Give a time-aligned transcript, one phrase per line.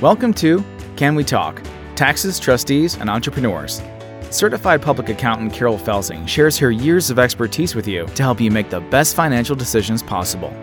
[0.00, 0.64] Welcome to
[0.96, 1.62] Can We Talk?
[1.94, 3.82] Taxes, Trustees, and Entrepreneurs.
[4.30, 8.50] Certified public accountant Carol Felsing shares her years of expertise with you to help you
[8.50, 10.54] make the best financial decisions possible.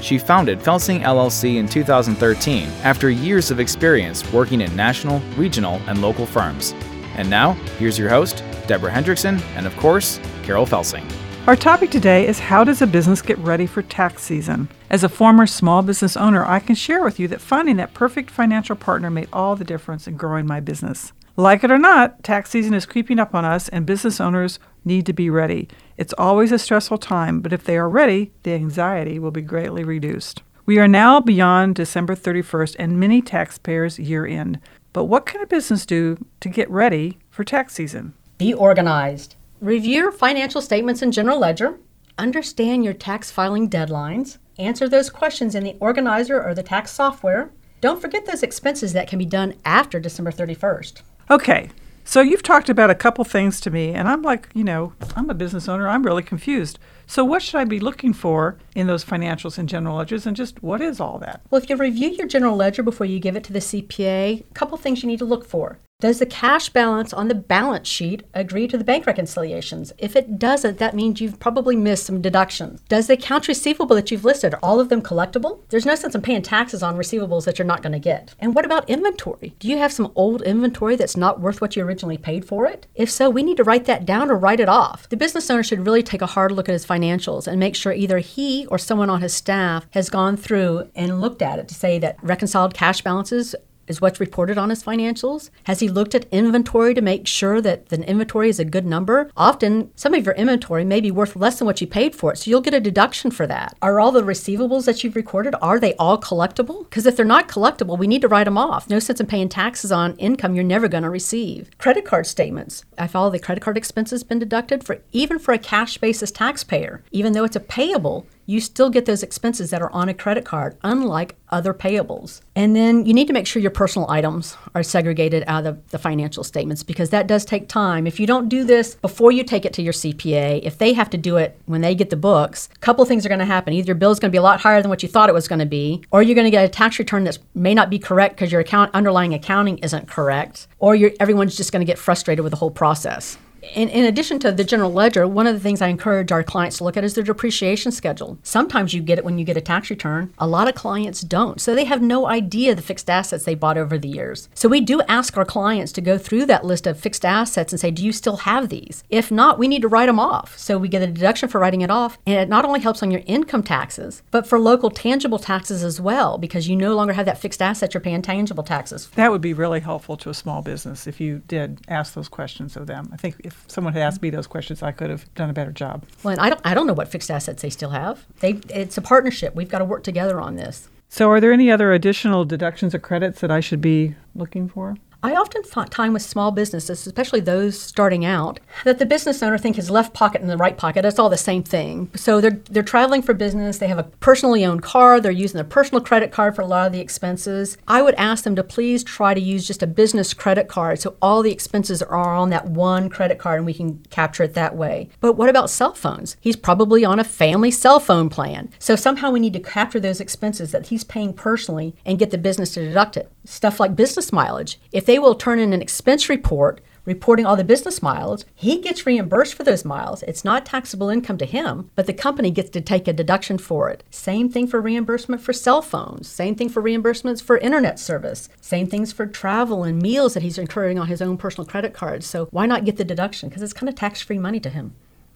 [0.00, 6.00] She founded Felsing LLC in 2013 after years of experience working in national, regional, and
[6.00, 6.72] local firms.
[7.16, 11.06] And now, here's your host, Deborah Hendrickson, and of course, Carol Felsing.
[11.48, 14.68] Our topic today is how does a business get ready for tax season?
[14.90, 18.30] As a former small business owner, I can share with you that finding that perfect
[18.30, 21.14] financial partner made all the difference in growing my business.
[21.36, 25.06] Like it or not, tax season is creeping up on us, and business owners need
[25.06, 25.68] to be ready.
[25.96, 29.84] It's always a stressful time, but if they are ready, the anxiety will be greatly
[29.84, 30.42] reduced.
[30.66, 34.60] We are now beyond December 31st and many taxpayers' year end.
[34.92, 38.12] But what can a business do to get ready for tax season?
[38.36, 39.36] Be organized.
[39.60, 41.80] Review your financial statements and general ledger.
[42.16, 44.38] Understand your tax filing deadlines.
[44.56, 47.50] Answer those questions in the organizer or the tax software.
[47.80, 51.02] Don't forget those expenses that can be done after December 31st.
[51.28, 51.70] Okay,
[52.04, 55.28] so you've talked about a couple things to me, and I'm like, you know, I'm
[55.28, 55.88] a business owner.
[55.88, 56.78] I'm really confused.
[57.08, 60.62] So what should I be looking for in those financials and general ledgers, and just
[60.62, 61.40] what is all that?
[61.50, 64.54] Well, if you review your general ledger before you give it to the CPA, a
[64.54, 65.80] couple things you need to look for.
[66.00, 69.92] Does the cash balance on the balance sheet agree to the bank reconciliations?
[69.98, 72.80] If it doesn't, that means you've probably missed some deductions.
[72.88, 75.62] Does the accounts receivable that you've listed, are all of them collectible?
[75.70, 78.32] There's no sense in paying taxes on receivables that you're not going to get.
[78.38, 79.56] And what about inventory?
[79.58, 82.86] Do you have some old inventory that's not worth what you originally paid for it?
[82.94, 85.08] If so, we need to write that down or write it off.
[85.08, 87.92] The business owner should really take a hard look at his financials and make sure
[87.92, 91.74] either he or someone on his staff has gone through and looked at it to
[91.74, 93.56] say that reconciled cash balances
[93.88, 95.50] is what's reported on his financials?
[95.64, 99.30] Has he looked at inventory to make sure that the inventory is a good number?
[99.36, 102.36] Often, some of your inventory may be worth less than what you paid for it,
[102.36, 103.76] so you'll get a deduction for that.
[103.82, 106.84] Are all the receivables that you've recorded, are they all collectible?
[106.84, 108.88] Because if they're not collectible, we need to write them off.
[108.88, 111.70] No sense in paying taxes on income you're never going to receive.
[111.78, 112.84] Credit card statements.
[112.98, 117.02] Have all the credit card expenses been deducted for even for a cash basis taxpayer?
[117.10, 120.42] Even though it's a payable, you still get those expenses that are on a credit
[120.42, 122.40] card, unlike other payables.
[122.56, 125.98] And then you need to make sure your personal items are segregated out of the
[125.98, 128.06] financial statements because that does take time.
[128.06, 131.10] If you don't do this before you take it to your CPA, if they have
[131.10, 133.74] to do it when they get the books, a couple things are going to happen.
[133.74, 135.34] Either your bill is going to be a lot higher than what you thought it
[135.34, 137.90] was going to be, or you're going to get a tax return that may not
[137.90, 141.98] be correct because your account underlying accounting isn't correct, or everyone's just going to get
[141.98, 145.60] frustrated with the whole process in, in addition to the general ledger, one of the
[145.60, 148.38] things I encourage our clients to look at is their depreciation schedule.
[148.42, 150.32] Sometimes you get it when you get a tax return.
[150.38, 151.60] A lot of clients don't.
[151.60, 154.48] So they have no idea the fixed assets they bought over the years.
[154.54, 157.80] So we do ask our clients to go through that list of fixed assets and
[157.80, 159.04] say, do you still have these?
[159.10, 160.56] If not, we need to write them off.
[160.56, 162.18] So we get a deduction for writing it off.
[162.26, 166.00] And it not only helps on your income taxes, but for local tangible taxes as
[166.00, 169.08] well, because you no longer have that fixed asset, you're paying tangible taxes.
[169.16, 172.76] That would be really helpful to a small business if you did ask those questions
[172.76, 173.08] of them.
[173.12, 175.72] I think if someone had asked me those questions, I could have done a better
[175.72, 176.04] job.
[176.22, 178.24] Well, and I don't, I don't know what fixed assets they still have.
[178.40, 179.54] They, it's a partnership.
[179.54, 180.88] We've got to work together on this.
[181.08, 184.96] So, are there any other additional deductions or credits that I should be looking for?
[185.20, 189.58] I often find time with small businesses, especially those starting out, that the business owner
[189.58, 192.08] think his left pocket and the right pocket, it's all the same thing.
[192.14, 195.64] So they're they're traveling for business, they have a personally owned car, they're using their
[195.64, 197.76] personal credit card for a lot of the expenses.
[197.88, 201.16] I would ask them to please try to use just a business credit card so
[201.20, 204.76] all the expenses are on that one credit card and we can capture it that
[204.76, 205.08] way.
[205.18, 206.36] But what about cell phones?
[206.40, 208.70] He's probably on a family cell phone plan.
[208.78, 212.38] So somehow we need to capture those expenses that he's paying personally and get the
[212.38, 213.32] business to deduct it.
[213.44, 214.78] Stuff like business mileage.
[214.92, 218.44] If they will turn in an expense report reporting all the business miles.
[218.54, 220.22] He gets reimbursed for those miles.
[220.24, 223.88] It's not taxable income to him, but the company gets to take a deduction for
[223.88, 224.04] it.
[224.10, 226.28] Same thing for reimbursement for cell phones.
[226.28, 228.50] Same thing for reimbursements for internet service.
[228.60, 232.26] Same things for travel and meals that he's incurring on his own personal credit cards.
[232.26, 233.48] So why not get the deduction?
[233.48, 234.94] Because it's kind of tax free money to him.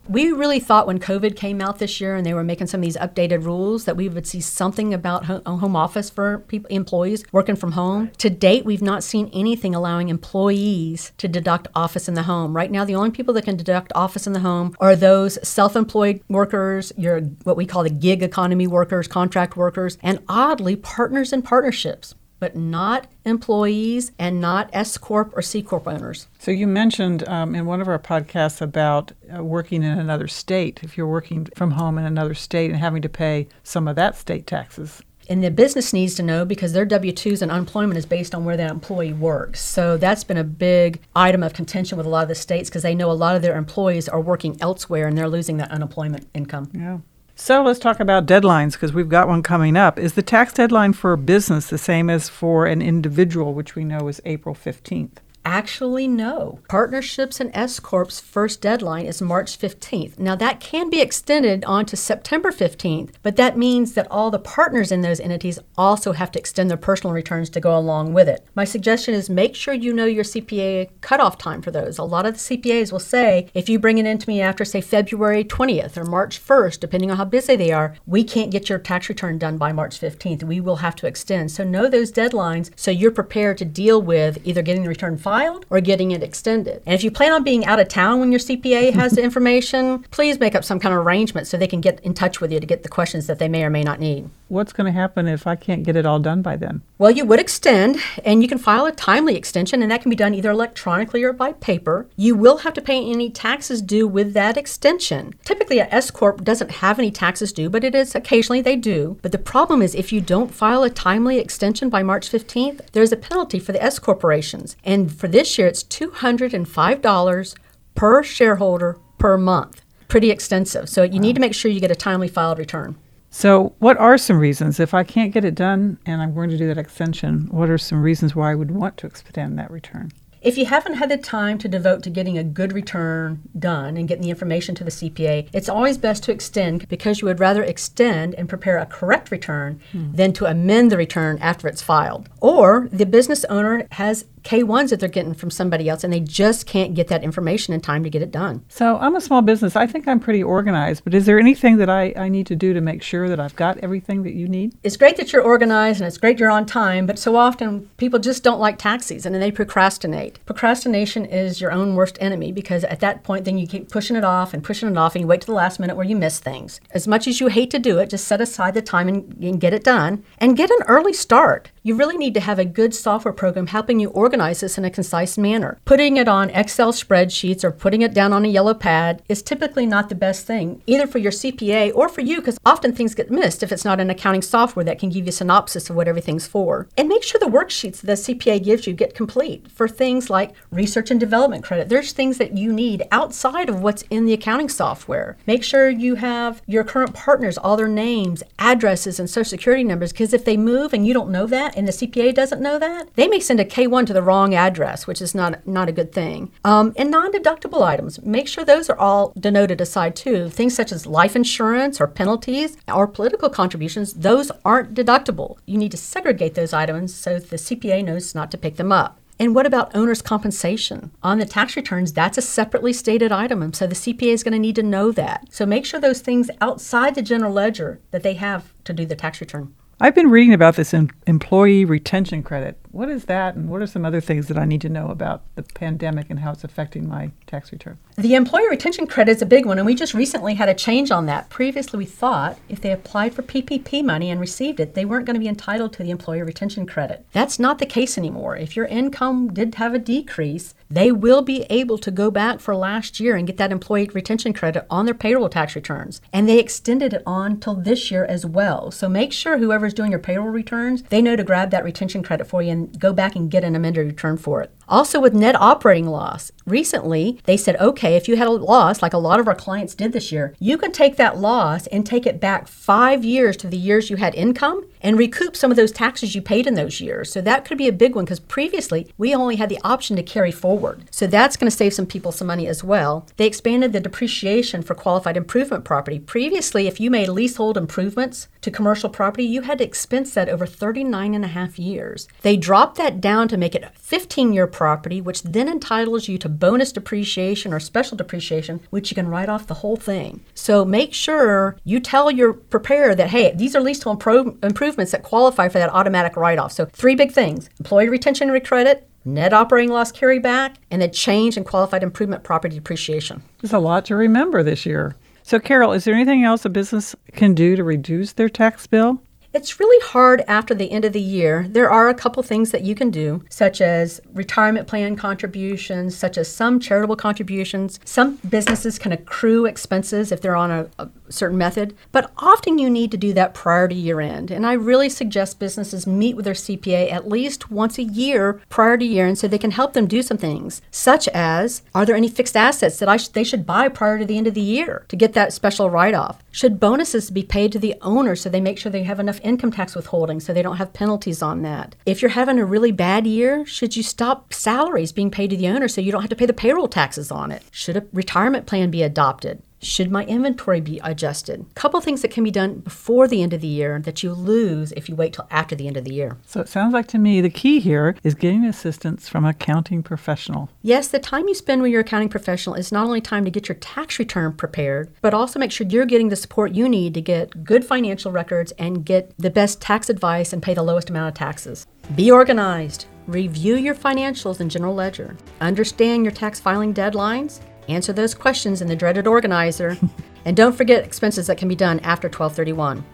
[0.08, 2.82] We really thought when COVID came out this year and they were making some of
[2.82, 7.24] these updated rules that we would see something about uh, home office for people, employees
[7.30, 8.10] working from home.
[8.18, 12.56] To date, we've not seen anything allowing employees to deduct office in the home.
[12.56, 16.20] Right now, the only people that can deduct office in the home are those self-employed
[16.28, 21.44] workers, your what we call the gig economy workers, contract workers, and oddly, partners and
[21.44, 26.26] partnerships but not employees and not S Corp or C Corp owners.
[26.40, 30.80] So you mentioned um, in one of our podcasts about uh, working in another state,
[30.82, 34.16] if you're working from home in another state and having to pay some of that
[34.16, 35.02] state taxes.
[35.28, 38.44] And the business needs to know because their W 2s and unemployment is based on
[38.44, 39.60] where that employee works.
[39.60, 42.82] So that's been a big item of contention with a lot of the states because
[42.82, 46.26] they know a lot of their employees are working elsewhere and they're losing that unemployment
[46.34, 46.70] income.
[46.74, 46.98] Yeah.
[47.34, 49.98] So let's talk about deadlines because we've got one coming up.
[49.98, 53.84] Is the tax deadline for a business the same as for an individual, which we
[53.84, 55.16] know is April 15th?
[55.44, 56.60] Actually, no.
[56.68, 60.16] Partnerships and S Corps' first deadline is March 15th.
[60.18, 64.38] Now, that can be extended on to September 15th, but that means that all the
[64.38, 68.28] partners in those entities also have to extend their personal returns to go along with
[68.28, 68.46] it.
[68.54, 71.98] My suggestion is make sure you know your CPA cutoff time for those.
[71.98, 74.64] A lot of the CPAs will say if you bring it in to me after,
[74.64, 78.68] say, February 20th or March 1st, depending on how busy they are, we can't get
[78.68, 80.44] your tax return done by March 15th.
[80.44, 81.50] We will have to extend.
[81.50, 85.31] So, know those deadlines so you're prepared to deal with either getting the return filed
[85.32, 86.82] filed or getting it extended.
[86.84, 90.04] And if you plan on being out of town when your CPA has the information,
[90.10, 92.60] please make up some kind of arrangement so they can get in touch with you
[92.60, 94.28] to get the questions that they may or may not need.
[94.48, 96.82] What's going to happen if I can't get it all done by then?
[96.98, 100.16] Well, you would extend, and you can file a timely extension, and that can be
[100.16, 102.06] done either electronically or by paper.
[102.16, 105.32] You will have to pay any taxes due with that extension.
[105.46, 109.16] Typically, a S corp doesn't have any taxes due, but it is occasionally they do.
[109.22, 113.12] But the problem is, if you don't file a timely extension by March 15th, there's
[113.12, 117.54] a penalty for the S corporations, and for this year, it's $205
[117.94, 119.80] per shareholder per month.
[120.08, 120.88] Pretty extensive.
[120.88, 122.96] So you need to make sure you get a timely filed return.
[123.30, 126.58] So, what are some reasons if I can't get it done and I'm going to
[126.58, 127.46] do that extension?
[127.52, 130.10] What are some reasons why I would want to extend that return?
[130.42, 134.08] If you haven't had the time to devote to getting a good return done and
[134.08, 137.62] getting the information to the CPA, it's always best to extend because you would rather
[137.62, 140.10] extend and prepare a correct return hmm.
[140.12, 142.28] than to amend the return after it's filed.
[142.40, 146.66] Or the business owner has K1s that they're getting from somebody else and they just
[146.66, 148.64] can't get that information in time to get it done.
[148.68, 149.76] So I'm a small business.
[149.76, 152.72] I think I'm pretty organized, but is there anything that I, I need to do
[152.72, 154.76] to make sure that I've got everything that you need?
[154.82, 158.18] It's great that you're organized and it's great you're on time, but so often people
[158.18, 160.44] just don't like tax season and they procrastinate.
[160.44, 164.24] Procrastination is your own worst enemy because at that point then you keep pushing it
[164.24, 166.38] off and pushing it off and you wait to the last minute where you miss
[166.38, 166.80] things.
[166.90, 169.60] As much as you hate to do it, just set aside the time and, and
[169.60, 171.70] get it done and get an early start.
[171.82, 174.90] You really need to have a good software program helping you organize this in a
[174.90, 175.78] concise manner.
[175.84, 179.86] Putting it on Excel spreadsheets or putting it down on a yellow pad is typically
[179.86, 183.30] not the best thing, either for your CPA or for you, because often things get
[183.30, 186.08] missed if it's not an accounting software that can give you a synopsis of what
[186.08, 186.88] everything's for.
[186.96, 191.10] And make sure the worksheets the CPA gives you get complete for things like research
[191.10, 191.88] and development credit.
[191.88, 195.36] There's things that you need outside of what's in the accounting software.
[195.46, 200.12] Make sure you have your current partners, all their names, addresses, and social security numbers,
[200.12, 203.14] because if they move and you don't know that, and the CPA doesn't know that,
[203.14, 206.12] they may send a K1 to the wrong address, which is not not a good
[206.12, 206.50] thing.
[206.64, 210.48] Um, and non-deductible items, make sure those are all denoted aside too.
[210.48, 215.58] Things such as life insurance or penalties or political contributions, those aren't deductible.
[215.66, 219.18] You need to segregate those items so the CPA knows not to pick them up.
[219.38, 221.10] And what about owner's compensation?
[221.22, 224.52] On the tax returns, that's a separately stated item, and so the CPA is going
[224.52, 225.48] to need to know that.
[225.50, 229.16] So make sure those things outside the general ledger that they have to do the
[229.16, 229.74] tax return.
[230.02, 232.76] I've been reading about this em- employee retention credit.
[232.90, 235.42] What is that, and what are some other things that I need to know about
[235.54, 237.98] the pandemic and how it's affecting my tax return?
[238.16, 241.12] The employee retention credit is a big one, and we just recently had a change
[241.12, 241.50] on that.
[241.50, 245.34] Previously, we thought if they applied for PPP money and received it, they weren't going
[245.34, 247.24] to be entitled to the employee retention credit.
[247.32, 248.56] That's not the case anymore.
[248.56, 252.76] If your income did have a decrease, they will be able to go back for
[252.76, 256.20] last year and get that employee retention credit on their payroll tax returns.
[256.32, 258.90] And they extended it on till this year as well.
[258.90, 262.46] So make sure whoever's doing your payroll returns, they know to grab that retention credit
[262.46, 264.70] for you and go back and get an amended return for it.
[264.92, 269.14] Also, with net operating loss, recently they said, okay, if you had a loss, like
[269.14, 272.26] a lot of our clients did this year, you can take that loss and take
[272.26, 275.92] it back five years to the years you had income and recoup some of those
[275.92, 277.32] taxes you paid in those years.
[277.32, 280.22] So that could be a big one because previously we only had the option to
[280.22, 281.04] carry forward.
[281.10, 283.26] So that's going to save some people some money as well.
[283.38, 286.18] They expanded the depreciation for qualified improvement property.
[286.18, 290.66] Previously, if you made leasehold improvements to commercial property, you had to expense that over
[290.66, 292.28] 39 and a half years.
[292.42, 294.81] They dropped that down to make it a 15 year property,
[295.20, 299.66] which then entitles you to bonus depreciation or special depreciation, which you can write off
[299.66, 300.44] the whole thing.
[300.54, 305.22] So make sure you tell your preparer that, hey, these are leasehold impro- improvements that
[305.22, 306.72] qualify for that automatic write off.
[306.72, 311.56] So, three big things employee retention and credit, net operating loss carryback, and the change
[311.56, 313.42] in qualified improvement property depreciation.
[313.60, 315.16] There's a lot to remember this year.
[315.42, 319.20] So, Carol, is there anything else a business can do to reduce their tax bill?
[319.54, 321.66] It's really hard after the end of the year.
[321.68, 326.38] There are a couple things that you can do, such as retirement plan contributions, such
[326.38, 328.00] as some charitable contributions.
[328.02, 332.88] Some businesses can accrue expenses if they're on a, a certain method, but often you
[332.88, 334.50] need to do that prior to year end.
[334.50, 338.96] And I really suggest businesses meet with their CPA at least once a year prior
[338.96, 342.16] to year end so they can help them do some things, such as are there
[342.16, 345.04] any fixed assets that sh- they should buy prior to the end of the year
[345.08, 346.42] to get that special write off?
[346.54, 349.72] Should bonuses be paid to the owner so they make sure they have enough income
[349.72, 351.96] tax withholding so they don't have penalties on that?
[352.04, 355.68] If you're having a really bad year, should you stop salaries being paid to the
[355.68, 357.62] owner so you don't have to pay the payroll taxes on it?
[357.70, 359.62] Should a retirement plan be adopted?
[359.84, 361.66] Should my inventory be adjusted?
[361.68, 364.32] A couple things that can be done before the end of the year that you
[364.32, 366.38] lose if you wait till after the end of the year.
[366.46, 370.04] So it sounds like to me the key here is getting assistance from an accounting
[370.04, 370.70] professional.
[370.82, 373.68] Yes, the time you spend with your accounting professional is not only time to get
[373.68, 377.20] your tax return prepared, but also make sure you're getting the support you need to
[377.20, 381.28] get good financial records and get the best tax advice and pay the lowest amount
[381.28, 381.88] of taxes.
[382.14, 383.06] Be organized.
[383.26, 385.36] Review your financials and general ledger.
[385.60, 389.96] Understand your tax filing deadlines Answer those questions in the dreaded organizer.
[390.44, 393.04] and don't forget expenses that can be done after 1231.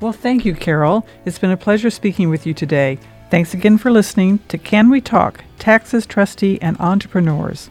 [0.00, 1.06] Well, thank you, Carol.
[1.24, 2.98] It's been a pleasure speaking with you today.
[3.30, 7.70] Thanks again for listening to Can We Talk Taxes, Trustee, and Entrepreneurs.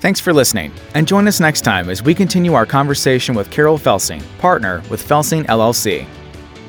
[0.00, 3.78] Thanks for listening, and join us next time as we continue our conversation with Carol
[3.78, 6.06] Felsing, partner with Felsing LLC.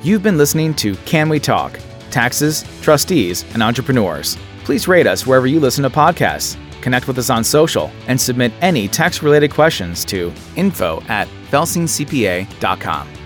[0.03, 1.79] You've been listening to Can We Talk
[2.11, 4.37] Taxes, Trustees, and Entrepreneurs.
[4.63, 8.51] Please rate us wherever you listen to podcasts connect with us on social, and submit
[8.61, 13.18] any tax related questions to info at felsingcpa.com.